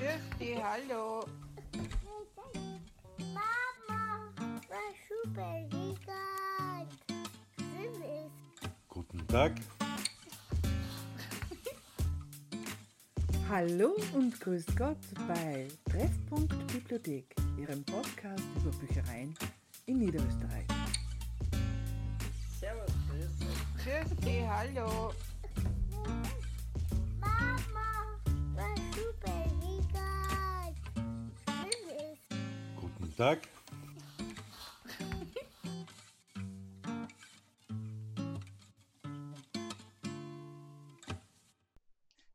[0.00, 1.26] Grüß hallo.
[3.18, 4.32] Mama,
[4.66, 5.68] was super
[8.88, 9.52] Guten Tag.
[13.50, 14.96] Hallo und grüß Gott
[15.28, 19.34] bei Treffpunkt Bibliothek, Ihrem Podcast über Büchereien
[19.84, 20.66] in Niederösterreich.
[22.58, 25.12] Servus, grüß Grüß hallo.
[33.20, 33.46] Tag.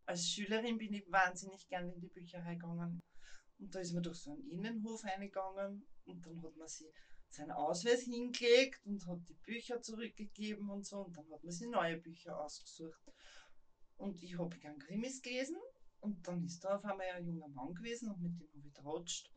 [0.05, 3.01] als Schülerin bin ich wahnsinnig gern in die Bücherei gegangen.
[3.57, 6.93] Und da ist man durch so einen Innenhof reingegangen und dann hat man sie
[7.31, 11.67] seinen Ausweis hingelegt und hat die Bücher zurückgegeben und so und dann hat man sich
[11.67, 13.01] neue Bücher ausgesucht.
[13.97, 15.57] Und ich habe gern Krimis gelesen
[15.99, 18.63] und dann ist da auf einmal ein junger Mann gewesen und mit dem habe ich
[18.65, 19.31] getratscht.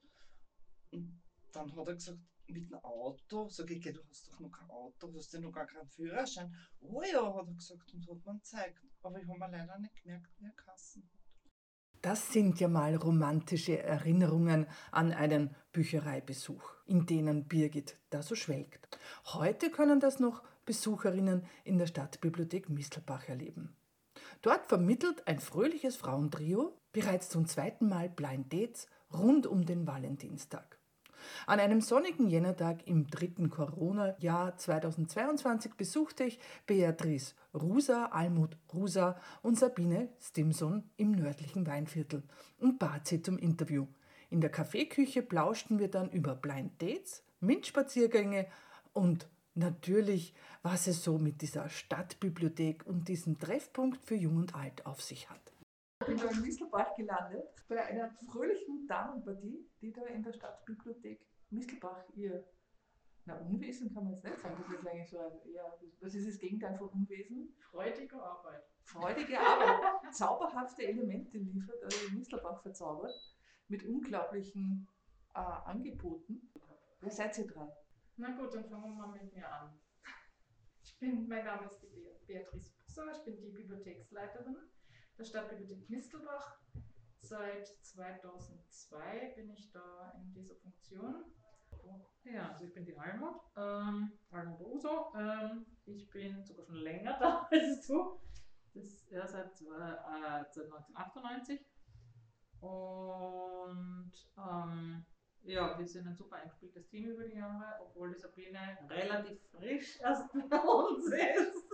[0.90, 2.18] Und dann hat er gesagt,
[2.48, 5.52] mit einem Auto, sag ich, du hast doch noch kein Auto, du hast ja noch
[5.52, 6.54] gar keinen Führerschein.
[6.80, 8.82] Oh ja, hat er gesagt und hat mir gezeigt.
[9.02, 11.18] Aber ich habe mir leider nicht gemerkt, wie er Kassen hat.
[12.00, 18.98] Das sind ja mal romantische Erinnerungen an einen Büchereibesuch, in denen Birgit da so schwelgt.
[19.26, 23.76] Heute können das noch Besucherinnen in der Stadtbibliothek Mistelbach erleben.
[24.42, 30.77] Dort vermittelt ein fröhliches Frauentrio bereits zum zweiten Mal Blind Dates rund um den Valentinstag.
[31.46, 39.58] An einem sonnigen Jännertag im dritten Corona-Jahr 2022 besuchte ich Beatrice Rusa, Almut Rusa und
[39.58, 42.22] Sabine Stimson im nördlichen Weinviertel
[42.58, 43.86] und bat sie zum Interview.
[44.30, 48.46] In der Kaffeeküche plauschten wir dann über Blind Dates, MINT-Spaziergänge
[48.92, 54.86] und natürlich, was es so mit dieser Stadtbibliothek und diesem Treffpunkt für Jung und Alt
[54.86, 55.40] auf sich hat.
[56.08, 61.20] Ich bin da in Mistelbach gelandet, bei einer fröhlichen Damenpartie, die da in der Stadtbibliothek
[61.50, 62.48] Mistelbach ihr,
[63.26, 66.26] na Unwesen kann man jetzt nicht sagen, das ist eigentlich so ein, ja, was ist
[66.26, 67.54] das Gegenteil von Unwesen?
[67.58, 68.64] Freudige Arbeit.
[68.84, 73.12] Freudige Arbeit, zauberhafte Elemente liefert, also in Mistelbach verzaubert,
[73.68, 74.88] mit unglaublichen
[75.34, 76.50] äh, Angeboten.
[77.00, 77.68] Wer seid ihr drei?
[78.16, 79.78] Na gut, dann fangen wir mal mit mir an.
[80.82, 81.84] Ich bin, mein Name ist
[82.26, 84.56] Beatrice Busser, ich bin die Bibliotheksleiterin
[85.18, 86.58] der Stadtbibliothek Mistelbach.
[87.20, 91.24] Seit 2002 bin ich da in dieser Funktion.
[92.24, 95.12] Ja, also ich bin die Almut, ähm, Almut Uso.
[95.16, 98.20] Ähm, ich bin sogar schon länger da als du.
[98.74, 101.60] Das ist ja seit, äh, seit 1998.
[102.60, 105.04] Und ähm,
[105.42, 109.98] ja, wir sind ein super eingespieltes Team über die Jahre, obwohl die Sabine relativ frisch
[110.00, 111.68] erst bei uns ist.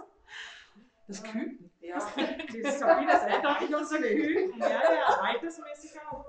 [1.07, 1.71] Das Küken.
[1.81, 4.59] Ja, die Sabine ist eindeutig unser Küken.
[4.59, 6.25] Ja, ja, altersmäßig auch.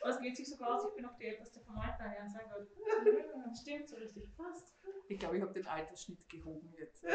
[0.00, 2.26] Aber es geht sich sogar aus, ich bin auch die älteste vom Alter her.
[2.26, 2.66] Sehr gut.
[3.60, 4.72] Stimmt, so richtig passt.
[5.08, 7.04] Ich glaube, ich habe den Altersschnitt gehoben jetzt.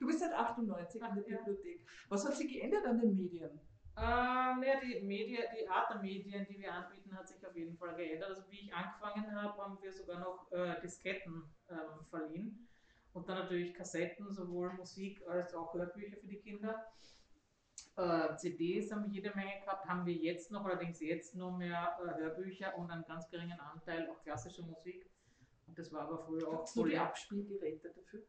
[0.00, 1.86] du bist seit 98 in der Bibliothek.
[2.08, 3.60] Was hat sich geändert an den Medien?
[3.96, 7.76] Ähm, ja, die, Medien, die Art der Medien, die wir anbieten, hat sich auf jeden
[7.76, 8.30] Fall geändert.
[8.30, 12.68] Also wie ich angefangen habe, haben wir sogar noch äh, Disketten ähm, verliehen.
[13.12, 16.84] Und dann natürlich Kassetten, sowohl Musik als auch Hörbücher für die Kinder.
[17.96, 21.96] Äh, CDs haben wir jede Menge gehabt, haben wir jetzt noch, allerdings jetzt nur mehr
[22.02, 25.08] äh, Hörbücher und einen ganz geringen Anteil auch klassische Musik.
[25.68, 28.24] Und das war aber früher auch so die Abspielgeräte dafür?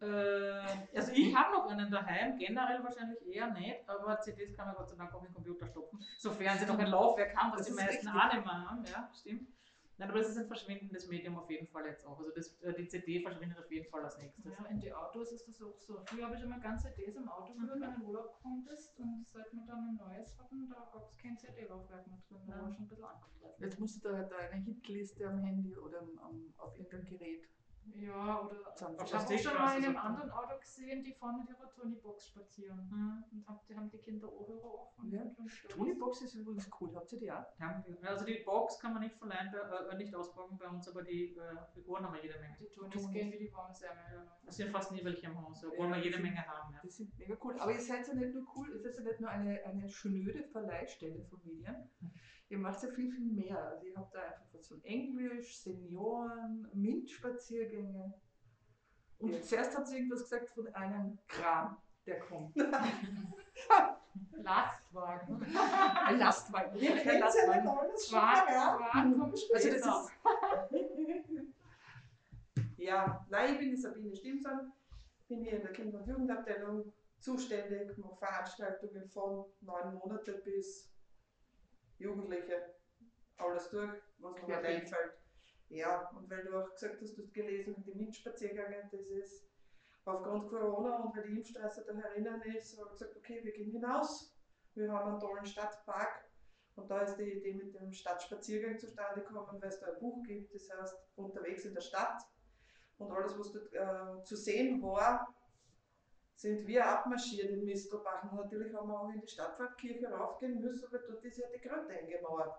[0.00, 4.76] Äh, also ich habe noch einen daheim, generell wahrscheinlich eher nicht, aber CDs kann man
[4.76, 7.68] Gott sei Dank auch im Computer stopfen, sofern sie noch ein Laufwerk haben, was das
[7.68, 9.48] die meisten auch nicht mehr haben, ja, stimmt.
[10.00, 12.18] Nein, aber es ist ein verschwindendes Medium auf jeden Fall jetzt auch.
[12.18, 14.46] Also das, äh, die CD verschwindet auf jeden Fall als nächstes.
[14.46, 16.00] Ja, in die Autos ist das auch so.
[16.06, 17.82] Früher habe ich immer ganz CDs im Auto gehört, mhm.
[17.82, 18.98] wenn du in Urlaub gekommen bist.
[18.98, 22.40] Und seit wir dann ein neues hatten, da gab es kein CD-Laufwerk mehr drin.
[22.46, 23.62] Da war schon ein bisschen angefressen.
[23.62, 27.46] Jetzt musst du da deine Hitliste am Handy oder am, auf irgendeinem Gerät
[27.94, 31.48] ja, oder ich habe auch schon mal in einem anderen Auto gesehen, die fahren mit
[31.48, 32.88] ihrer Tony-Box spazieren.
[32.90, 33.24] Mhm.
[33.32, 35.10] Und hab, die haben die Kinder Ohrhörer offen.
[35.10, 35.22] Ja.
[35.68, 36.94] Tony-Box ist übrigens cool.
[36.94, 37.44] Habt ihr die auch?
[37.58, 38.08] Wir.
[38.08, 41.56] Also die Box kann man nicht verleihen, äh, nicht ausbauen bei uns, aber die äh,
[41.74, 42.56] Figuren haben wir jede Menge.
[42.60, 44.28] Die Tonys gehen wie die warme Semmel.
[44.46, 46.72] Es sind fast nie welche im Haus, obwohl ja, wir jede sind, Menge haben.
[46.74, 46.80] Ja.
[46.82, 47.58] Die sind mega cool.
[47.58, 50.44] Aber ihr seid ja nicht nur cool, ihr seid ja nicht nur eine, eine schnöde
[50.44, 51.90] Verleihstelle von Medien.
[52.50, 53.64] Ihr macht ja viel, viel mehr.
[53.64, 58.12] Also ihr habt da einfach was von Englisch, Senioren, MINT-Spaziergänge.
[59.20, 59.40] Und ja.
[59.40, 61.76] zuerst hat sie irgendwas gesagt von einem Kran,
[62.06, 62.56] der kommt.
[64.32, 65.46] Lastwagen.
[66.04, 66.80] Ein Lastwagen.
[66.80, 67.66] Wir kennen Lastwagen.
[67.66, 69.78] Wagen kommt Also das ist
[72.78, 74.72] ja, nein, ich bin die Sabine Stimson,
[75.28, 80.90] bin hier in der Kinder- und Jugendabteilung zuständig, mache Veranstaltungen von neun Monate bis
[82.00, 82.74] Jugendliche.
[83.36, 85.12] Alles durch, was mir halt einfällt.
[85.68, 89.48] Ja, und weil du auch gesagt hast, du hast gelesen mit den MINT-Spaziergängen, das ist
[90.04, 93.70] aufgrund Corona und weil die Impfstraße da herinnen ist, habe ich gesagt, okay, wir gehen
[93.70, 94.34] hinaus.
[94.74, 96.28] Wir haben einen tollen Stadtpark
[96.74, 100.22] und da ist die Idee mit dem Stadtspaziergang zustande gekommen, weil es da ein Buch
[100.24, 102.20] gibt, das heißt Unterwegs in der Stadt.
[102.98, 105.34] Und alles, was dort äh, zu sehen war,
[106.40, 108.24] sind wir abmarschiert in Mistelbach.
[108.32, 111.60] Und natürlich haben wir auch in die Stadtpfarrkirche raufgehen müssen, weil dort ist ja die
[111.60, 112.54] Kröte eingemauert.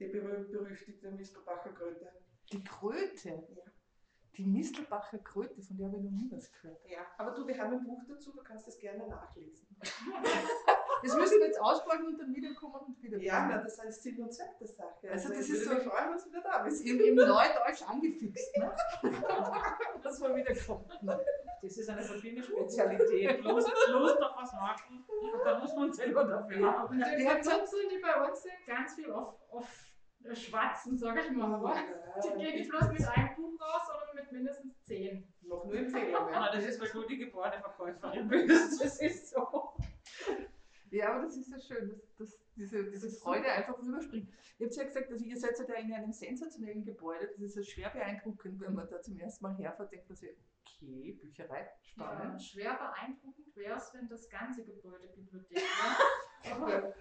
[0.00, 2.10] Die berühmt-berüchtigte Mistelbacher Kröte.
[2.52, 3.62] Die Kröte, Ja.
[4.36, 6.84] die Mistelbacher Kröte, von der habe ich noch nie was gehört.
[6.88, 7.06] ja.
[7.16, 9.68] Aber du, wir haben ein Buch dazu, du kannst das gerne nachlesen.
[11.04, 13.18] Das müssen wir jetzt aussprechen und dann wiederkommen und wieder.
[13.18, 15.10] Ja, na, das ist Sinn und Zweck der Sache.
[15.10, 16.86] Also das ich ist so- mich freuen, du wieder da bist.
[16.86, 18.72] Im, im Neudeutsch angefixt, ne?
[20.04, 20.86] Das war wieder kommt.
[21.62, 23.40] Das ist eine Sabine Spezialität.
[23.44, 25.04] Lust, Lust auf was machen.
[25.08, 26.98] Und da muss man selber dafür haben.
[26.98, 29.68] Die, Die Nutzen, die bei uns sind, ganz viel auf, auf
[30.34, 31.54] Schwatzen, sag ich mal.
[31.54, 31.74] Aber
[32.22, 35.32] die gehen nicht bloß mit einem Buch raus, sondern mit mindestens zehn.
[35.42, 36.34] Noch nur Empfehlungen.
[36.34, 38.82] Ah, das ist, weil du die Gebäudeverkäuferin bist.
[38.82, 39.74] Das ist so.
[40.90, 44.28] Ja, aber das ist ja schön, dass, dass diese, diese Freude einfach rüberspringt.
[44.58, 47.28] Ihr habt ja gesagt, also ihr seid ja da in einem sensationellen Gebäude.
[47.28, 50.30] Das ist ja schwer beeindruckend, wenn man da zum ersten Mal herfährt, denkt man sich,
[50.82, 52.42] okay, Bücherei, Ja, spannend.
[52.42, 56.52] schwer beeindruckend wäre es, wenn das ganze Gebäude Bibliothek wäre.
[56.56, 56.92] Aber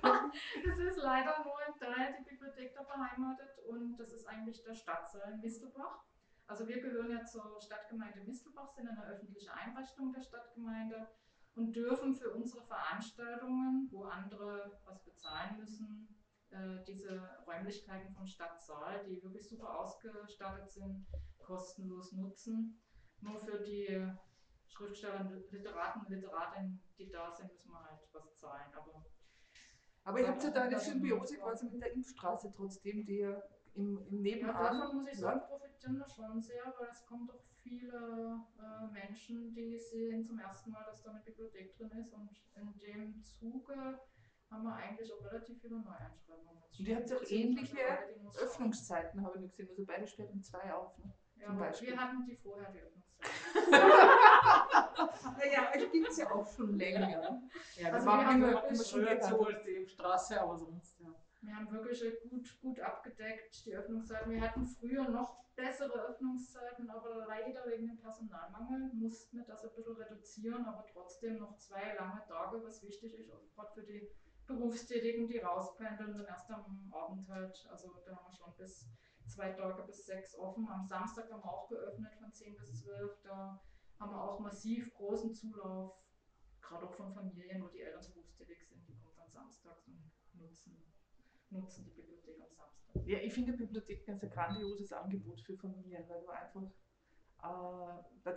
[0.63, 4.75] es ist leider nur ein Teil der Bibliothek da beheimatet und das ist eigentlich der
[4.75, 6.03] Stadtsaal Mistelbach.
[6.47, 11.07] Also wir gehören ja zur Stadtgemeinde Mistelbach, sind eine öffentliche Einrichtung der Stadtgemeinde
[11.55, 16.15] und dürfen für unsere Veranstaltungen, wo andere was bezahlen müssen,
[16.49, 21.07] äh, diese Räumlichkeiten vom Stadtsaal, die wirklich super ausgestattet sind,
[21.39, 22.79] kostenlos nutzen.
[23.21, 24.07] Nur für die
[24.67, 28.71] Schriftsteller, Literaten, Literatinnen, die da sind, müssen wir halt was zahlen.
[28.73, 29.05] Aber
[30.03, 31.43] Aber ihr habt ja da eine Ja, Symbiose ja.
[31.43, 33.41] quasi mit der Impfstraße trotzdem, die ja
[33.75, 34.55] im, im ja, Nebenan.
[34.79, 38.87] davon muss ich ja, sagen, profitieren wir schon sehr, weil es kommen doch viele äh,
[38.91, 43.23] Menschen, die sehen zum ersten Mal, dass da eine Bibliothek drin ist und in dem
[43.23, 43.99] Zuge
[44.49, 46.61] haben wir eigentlich auch relativ viele Neueinschreibungen.
[46.77, 47.77] Und ihr habt ja auch ähnliche.
[48.41, 49.69] Öffnungszeiten, habe ich gesehen.
[49.77, 50.97] Also beide um zwei auf.
[50.97, 51.13] Ne?
[51.35, 51.87] Ja, zum aber Beispiel.
[51.89, 53.00] wir hatten die vorher, die.
[55.37, 57.09] Naja, es gibt es ja auch schon länger.
[57.09, 57.41] Ja,
[57.75, 59.23] wir Also waren wir haben immer, immer schon gehabt.
[59.23, 61.13] zu als die Impfstraße, aber sonst, ja.
[61.41, 64.31] Wir haben wirklich gut, gut abgedeckt, die Öffnungszeiten.
[64.31, 69.71] Wir hatten früher noch bessere Öffnungszeiten, aber leider wegen dem Personalmangel mussten wir das ein
[69.75, 74.07] bisschen reduzieren, aber trotzdem noch zwei lange Tage, was wichtig ist, auch gerade für die
[74.45, 77.67] Berufstätigen, die rauspendeln, dann erst am Abend halt.
[77.71, 78.87] Also da haben wir schon bis
[79.27, 80.67] zwei Tage bis sechs offen.
[80.67, 83.21] Am Samstag haben wir auch geöffnet von 10 bis 12.
[83.23, 83.61] Da
[83.99, 85.93] haben wir auch massiv großen Zulauf,
[86.61, 88.87] gerade auch von Familien, wo die Eltern berufstätig sind.
[88.87, 90.77] Die kommen dann samstags und nutzen,
[91.49, 93.07] nutzen die Bibliothek am Samstag.
[93.07, 96.71] Ja, ich finde Bibliotheken ist ein grandioses Angebot für Familien, weil du einfach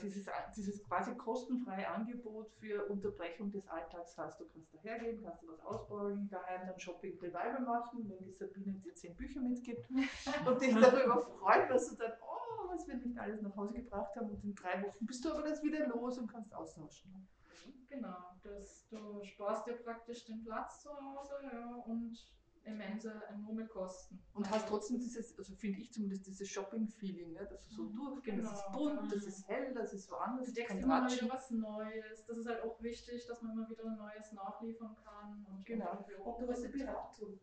[0.04, 4.40] dieses, dieses quasi kostenfreie Angebot für Unterbrechung des Alltags hast.
[4.40, 8.72] Du kannst dahergehen, kannst du was ausbauen, daheim dann Shopping Revival machen, wenn die Sabine
[8.74, 9.88] dir zehn Bücher mitgibt
[10.46, 14.14] und dich darüber freuen, dass du dann, oh, was wir nicht alles nach Hause gebracht
[14.16, 17.28] haben und in drei Wochen bist du aber das wieder los und kannst austauschen.
[17.88, 22.18] Genau, das, du sparst dir praktisch den Platz zu Hause ja, und
[22.64, 24.22] immense, enorme Kosten.
[24.32, 27.46] Und hast trotzdem dieses, also finde ich zumindest dieses Shopping-Feeling, ne?
[27.48, 30.38] dass du so durchgehst, das ist Genau, bunt, das ist hell, das ist woanders, Du
[30.38, 32.26] das ist entdeckst kein immer mal wieder was Neues.
[32.26, 35.46] Das ist halt auch wichtig, dass man immer wieder Neues nachliefern kann.
[35.48, 36.04] Und Genau.
[36.24, 37.40] Und du hast eine Beratung.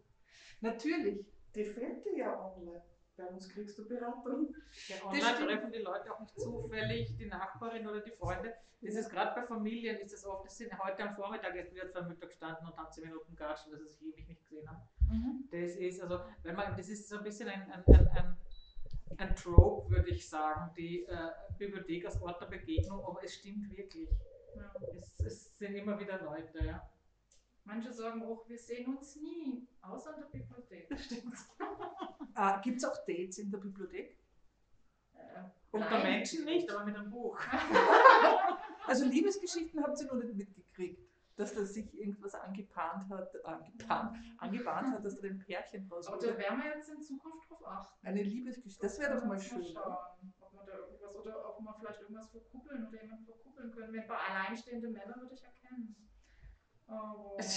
[0.61, 1.25] Natürlich.
[1.55, 2.81] Die fehlt dir ja online.
[3.17, 4.55] Bei uns kriegst du Beratung.
[4.87, 8.53] Ja, online treffen die Leute auch nicht zufällig, die Nachbarin oder die Freunde.
[8.81, 11.87] Das ist gerade bei Familien, ist es oft, das sind heute am Vormittag erst wieder
[11.87, 14.81] zwei Mütter gestanden und haben zehn Minuten gequatscht, dass sie sich ewig nicht gesehen haben.
[15.07, 15.47] Mhm.
[15.51, 18.37] Das ist also, wenn man, das ist so ein bisschen ein, ein, ein, ein,
[19.17, 23.69] ein Trope, würde ich sagen, die äh, Bibliothek als Ort der Begegnung, aber es stimmt
[23.69, 24.09] wirklich.
[24.55, 24.73] Ja.
[24.95, 26.89] Es, es sind immer wieder Leute, ja.
[27.63, 30.89] Manche sagen auch, wir sehen uns nie, außer in der Bibliothek.
[32.41, 34.17] Ah, Gibt es auch Dates in der Bibliothek?
[35.13, 35.19] Äh,
[35.69, 36.01] Unter nein.
[36.13, 37.37] Menschen nicht, aber mit einem Buch.
[38.87, 44.87] Also Liebesgeschichten habt ihr noch nicht mitgekriegt, dass da sich irgendwas angebahnt hat, angebahnt, angebahnt
[44.91, 48.07] hat, dass da ein Pärchen raus Aber da werden wir jetzt in Zukunft drauf achten.
[48.07, 49.59] Eine Liebesgeschichte, das wäre doch mal schön.
[49.61, 49.71] oder?
[49.71, 53.93] Schauen, ob wir da irgendwas oder ob wir vielleicht irgendwas verkuppeln oder jemanden verkuppeln können.
[53.93, 55.95] Wenn bei alleinstehende Männer würde ich erkennen.
[56.87, 57.37] Aber,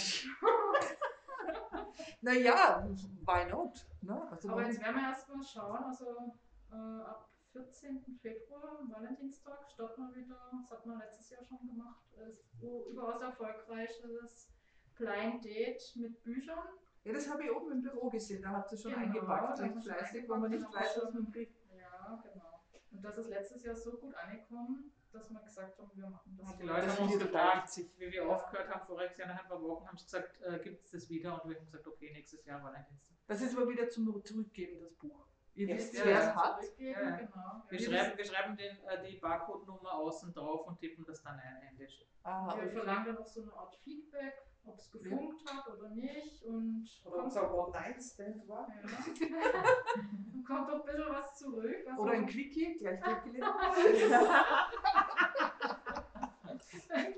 [2.20, 2.86] Naja,
[3.24, 3.86] why not?
[4.04, 4.30] Ne?
[4.30, 6.34] Also aber jetzt werden wir erstmal schauen, also
[6.70, 8.04] äh, ab 14.
[8.20, 14.50] Februar, Valentinstag, starten wir wieder, das hat man letztes Jahr schon gemacht, das überaus erfolgreiches
[14.96, 16.68] Blind Date mit Büchern.
[17.04, 19.70] Ja, das habe ich oben im Büro gesehen, da habt ihr schon Genau, eingepackt, recht
[19.70, 21.58] haben wir fleißig, weil man nicht weiß, haben was wir man kriegt.
[21.76, 22.60] Ja, genau.
[22.90, 26.50] Und das ist letztes Jahr so gut angekommen, dass wir gesagt haben, wir machen das.
[26.50, 29.48] Und die Leute Das haben uns gefragt, wie wir aufgehört haben, voriges Jahr nach ein
[29.48, 31.42] paar Wochen, haben sie gesagt, äh, gibt es das wieder?
[31.42, 33.13] Und wir haben gesagt, okay, nächstes Jahr Valentinstag.
[33.26, 35.26] Das ist aber wieder zum Zurückgeben, das Buch.
[35.54, 36.60] Ihr Ja, wisst, ja, wer es hat.
[36.62, 37.62] Zurückgeben, Ja, genau.
[37.68, 41.56] Wir schreiben, wir schreiben den, äh, die Barcode-Nummer außen drauf und tippen das dann ein
[41.62, 42.04] händisch.
[42.24, 42.72] Aha, Wir okay.
[42.72, 46.42] verlangen dann auch so eine Art Feedback, ob es gefunkt hat oder nicht.
[46.42, 48.66] Und Oder kommt, unser One-Night-Stand war.
[48.68, 48.82] ja.
[50.46, 51.76] kommt doch ein bisschen was zurück.
[51.86, 53.46] Was Oder auch- ein Quickie, gleich weggelegt.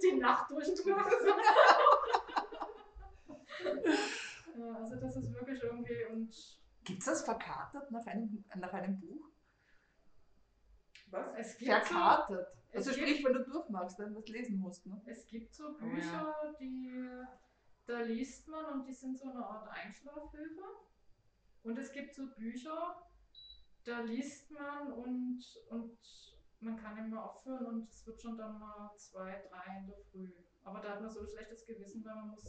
[0.03, 1.11] die Nacht durchgemacht.
[4.67, 9.01] ja, also das ist wirklich irgendwie und Gibt es das verkatert nach einem, nach einem
[9.01, 9.29] Buch?
[11.11, 11.27] Was?
[11.37, 12.49] es gibt, so, Verkatert.
[12.71, 14.87] es Also gibt- sprich, wenn du durchmachst, dann was lesen musst.
[14.87, 15.01] Ne?
[15.07, 15.95] es gibt so Oh ja.
[15.95, 17.25] Bücher, die
[17.87, 20.63] da liest man und die sind so eine Art Einschlafhilfe.
[21.63, 22.97] Und es gibt so Bücher,
[23.85, 25.99] da liest man und, und
[26.61, 30.33] man kann immer aufhören und es wird schon dann mal zwei, drei in der Früh.
[30.67, 32.45] Aber da hat man so ein schlechtes Gewissen, weil man muss,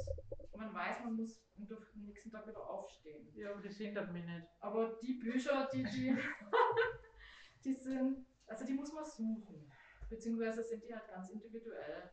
[0.55, 3.31] man weiß, man muss am nächsten Tag wieder aufstehen.
[3.35, 4.47] Ja, aber das hindert mich nicht.
[4.59, 6.17] Aber die Bücher, die, die,
[7.63, 9.71] die sind, also die muss man suchen.
[10.09, 12.09] Beziehungsweise sind die halt ganz individuell,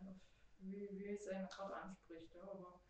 [0.58, 2.34] wie, wie es einen gerade anspricht.
[2.34, 2.42] Ja.
[2.42, 2.82] Aber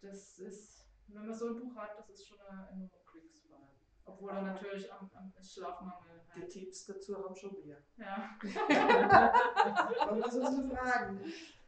[0.00, 3.70] das ist, wenn man so ein Buch hat, das ist schon eine enorme Glückswahl.
[4.04, 6.50] Obwohl er natürlich am, am Schlafmangel Die halt.
[6.50, 7.84] Tipps dazu haben schon wir.
[7.98, 8.36] Ja.
[10.06, 11.20] Man muss uns nur fragen.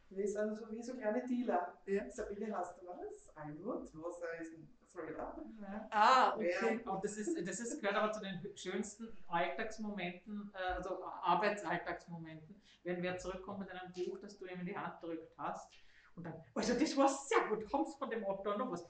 [0.09, 1.77] Wir sind so wie so kleine Dealer.
[1.85, 2.09] Ja.
[2.09, 3.35] Sabine, hast du was?
[3.35, 5.35] Almut, was ist ein Thriller?
[5.61, 5.87] ja.
[5.91, 6.81] Ah, okay.
[6.83, 13.03] Und das, ist, das ist, gehört aber zu den schönsten Alltagsmomenten, äh, also Arbeitsalltagsmomenten, wenn
[13.03, 15.71] wer zurückkommt mit einem Buch, das du ihm in die Hand gedrückt hast.
[16.15, 18.89] Und dann, also das war sehr gut, haben von dem Autor noch was.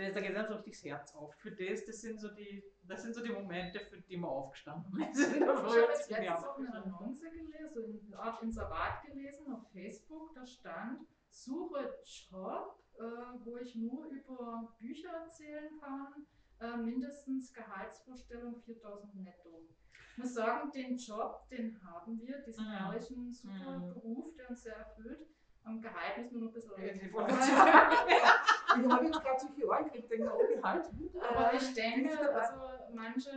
[0.00, 1.34] Da da geht dann so richtig das Herz auf.
[1.36, 5.00] Für das, das sind so die, das sind so die Momente, für die man aufgestanden
[5.10, 5.18] ist.
[5.32, 6.72] in der Ich habe letztens auch eine.
[6.74, 10.34] Annonce gelesen, so eine Art Inserat gelesen auf Facebook.
[10.34, 11.94] Da stand, suche
[12.30, 13.02] Job, äh,
[13.44, 16.26] wo ich nur über Bücher erzählen kann,
[16.60, 19.66] äh, mindestens Gehaltsvorstellung 4000 netto.
[20.12, 22.70] Ich muss sagen, den Job, den haben wir, diesen Mhm.
[22.72, 23.88] herrlichen, super Mhm.
[23.94, 25.28] Beruf, der uns sehr erfüllt.
[25.70, 27.00] Am Gehalt müssen wir noch ein bisschen reden.
[27.06, 27.14] ich
[28.92, 30.84] habe jetzt gerade solche Ohren gekriegt, denke, oh, Gehalt.
[31.30, 32.60] Aber ich denke, also
[32.92, 33.30] manche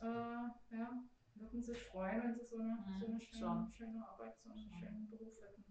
[0.00, 1.02] äh, ja,
[1.34, 4.68] würden sich freuen, wenn sie so eine, so eine Mhm, schöne, schöne Arbeit, so einen
[4.70, 5.64] schönen Beruf hätten.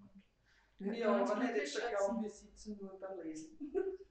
[0.79, 3.57] Und Ja, aber nicht jetzt glauben, wir sitzen nur beim Lesen.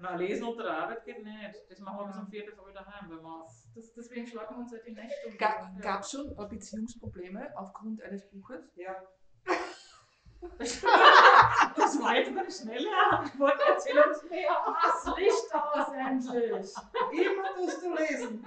[0.00, 1.54] Na, lesen unter der Arbeit geht nicht.
[1.70, 4.72] Das machen wir bis um 4 Uhr daheim, wenn wir das, deswegen schlagen wir uns
[4.72, 5.38] ja die Nächte um.
[5.38, 8.70] Ga, Gab es schon Beziehungsprobleme aufgrund eines Buches?
[8.74, 9.06] Ja.
[10.58, 13.60] Das war jetzt eine schnelle Antwort.
[13.68, 14.50] Erzähl uns mehr.
[14.82, 16.74] Das Licht aus endlich!
[17.12, 18.46] Immer tust du lesen.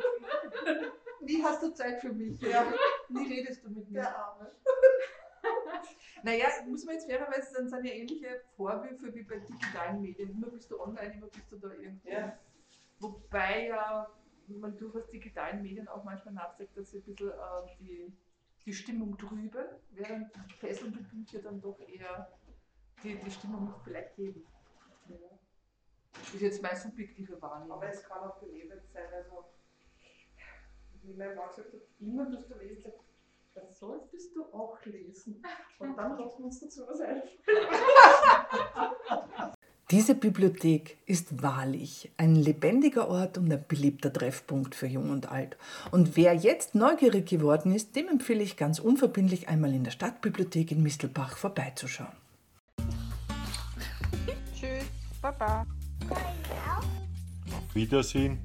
[1.22, 2.40] Wie hast du Zeit für mich?
[2.42, 2.66] Ja.
[3.10, 4.02] Nie redest du mit mir.
[4.02, 4.52] Der Arme.
[6.24, 10.32] Naja, muss man jetzt fairerweise sagen, sind ja ähnliche Vorwürfe wie bei digitalen Medien.
[10.32, 12.10] Immer bist du online, immer bist du da irgendwo.
[12.10, 12.38] Ja.
[13.00, 14.08] Wobei ja
[14.48, 18.14] man durchaus digitalen Medien auch manchmal nachsagt, dass sie ein bisschen äh, die,
[18.66, 22.32] die Stimmung trüben, während fesselnde Bücher dann doch eher
[23.04, 24.46] die, die Stimmung vielleicht heben.
[25.10, 25.18] Ja.
[26.14, 27.78] Das ist jetzt meine subjektive Wahrnehmung.
[27.78, 29.12] Aber es kann auch belebt sein.
[29.14, 29.46] Also,
[31.02, 32.94] wie mein Mann gesagt hat, immer tust du lesen.
[33.54, 35.44] Das solltest du auch lesen.
[35.78, 37.30] Und dann lassen wir uns dazu was einfallen.
[39.94, 45.56] Diese Bibliothek ist wahrlich ein lebendiger Ort und ein beliebter Treffpunkt für Jung und Alt.
[45.92, 50.72] Und wer jetzt neugierig geworden ist, dem empfehle ich ganz unverbindlich einmal in der Stadtbibliothek
[50.72, 52.10] in Mistelbach vorbeizuschauen.
[54.56, 54.86] Tschüss,
[55.22, 55.64] Baba.
[56.10, 58.40] Auf Wiedersehen.